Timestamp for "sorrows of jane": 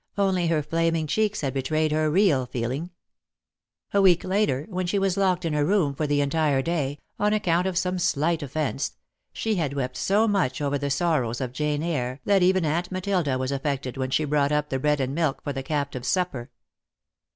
10.89-11.83